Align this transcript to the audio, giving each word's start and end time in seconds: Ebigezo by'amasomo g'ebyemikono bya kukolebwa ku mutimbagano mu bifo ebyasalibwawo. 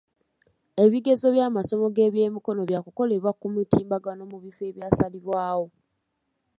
Ebigezo 0.83 1.27
by'amasomo 1.35 1.85
g'ebyemikono 1.95 2.61
bya 2.69 2.79
kukolebwa 2.85 3.31
ku 3.39 3.45
mutimbagano 3.53 4.23
mu 4.31 4.37
bifo 4.43 4.61
ebyasalibwawo. 4.69 5.67